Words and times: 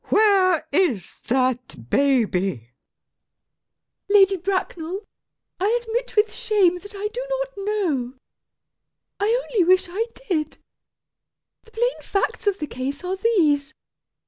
Where 0.05 0.65
is 0.71 1.19
that 1.27 1.87
baby? 1.91 2.49
[A 2.49 2.55
pause.] 2.55 2.61
MISS 2.63 2.71
PRISM. 4.09 4.13
Lady 4.15 4.37
Bracknell, 4.37 5.05
I 5.59 5.79
admit 5.79 6.15
with 6.15 6.33
shame 6.33 6.79
that 6.79 6.95
I 6.97 7.07
do 7.09 7.23
not 7.29 7.49
know. 7.67 8.13
I 9.19 9.39
only 9.43 9.63
wish 9.63 9.87
I 9.91 10.07
did. 10.27 10.57
The 11.65 11.71
plain 11.73 12.01
facts 12.01 12.47
of 12.47 12.57
the 12.57 12.65
case 12.65 13.03
are 13.03 13.15
these. 13.15 13.75